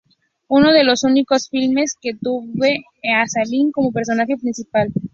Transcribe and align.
Uno 0.49 0.71
de 0.73 0.83
los 0.83 1.03
únicos 1.03 1.47
filmes 1.47 1.93
que 2.01 2.13
tiene 2.15 2.83
a 3.15 3.21
Stalin 3.25 3.71
como 3.71 3.91
personaje 3.93 4.35
principal. 4.35 4.91